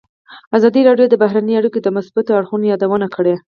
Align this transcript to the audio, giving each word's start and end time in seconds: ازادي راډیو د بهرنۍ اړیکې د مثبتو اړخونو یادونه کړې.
ازادي 0.57 0.81
راډیو 0.89 1.05
د 1.09 1.15
بهرنۍ 1.23 1.53
اړیکې 1.57 1.79
د 1.83 1.87
مثبتو 1.97 2.31
اړخونو 2.39 2.65
یادونه 2.71 3.07
کړې. 3.15 3.35